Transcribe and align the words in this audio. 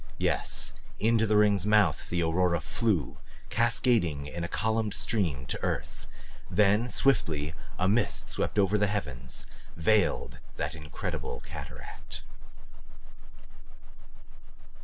Yes 0.17 0.73
into 0.99 1.27
the 1.27 1.37
ring's 1.37 1.67
mouth 1.67 2.09
the 2.09 2.23
aurora 2.23 2.59
flew, 2.59 3.19
cascading 3.51 4.25
in 4.25 4.43
a 4.43 4.47
columned 4.47 4.95
stream 4.95 5.45
to 5.45 5.63
earth. 5.63 6.07
Then 6.49 6.89
swiftly, 6.89 7.53
a 7.77 7.87
mist 7.87 8.27
swept 8.31 8.57
over 8.57 8.77
all 8.77 8.79
the 8.79 8.87
heavens, 8.87 9.45
veiled 9.75 10.39
that 10.55 10.73
incredible 10.73 11.41
cataract. 11.41 12.23